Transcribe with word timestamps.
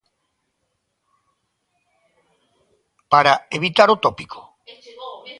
Para 3.11 3.33
evitar 3.57 3.87
o 3.95 3.99
tópico? 4.05 4.39